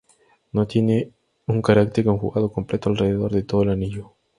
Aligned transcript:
No 0.51 0.65
tienen 0.65 1.13
un 1.45 1.61
carácter 1.61 2.03
conjugado 2.03 2.51
completo 2.51 2.89
alrededor 2.89 3.31
de 3.33 3.43
todo 3.43 3.61
el 3.61 3.69
anillo. 3.69 4.13